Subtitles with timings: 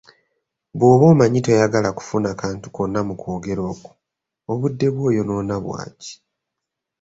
[0.77, 3.91] Bw'oba omanyi toyagala kufuna kantu konna mu kwogera okwo,
[4.51, 6.13] obudde bwo oyonoona bwaki?